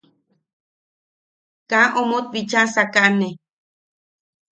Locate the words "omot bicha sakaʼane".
2.01-3.27